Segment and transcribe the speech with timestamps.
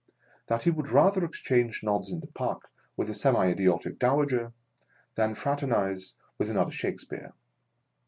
[0.47, 4.51] That he would rather exchange nod in the Park with a semi idiotic Dowager,
[5.13, 7.33] than fraternise with another Shakespeare.